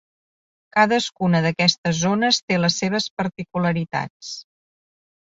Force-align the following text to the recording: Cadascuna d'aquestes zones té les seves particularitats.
Cadascuna 0.75 1.41
d'aquestes 1.45 1.99
zones 2.05 2.39
té 2.51 2.57
les 2.61 2.77
seves 2.83 3.07
particularitats. 3.21 4.31